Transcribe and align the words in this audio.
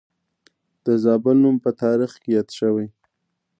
د 0.85 0.87
زابل 1.03 1.35
نوم 1.43 1.55
په 1.65 1.69
تاریخ 1.81 2.11
کې 2.21 2.29
یاد 2.37 2.49
شوی 2.59 2.87